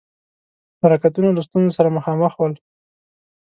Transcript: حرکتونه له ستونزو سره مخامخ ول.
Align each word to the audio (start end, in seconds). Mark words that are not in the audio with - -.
حرکتونه 0.81 1.29
له 1.35 1.41
ستونزو 1.47 1.75
سره 1.77 1.95
مخامخ 1.97 2.33
ول. 2.37 2.53